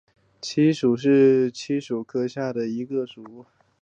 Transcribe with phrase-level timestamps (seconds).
[0.41, 3.45] 漆属是漆树科下一属。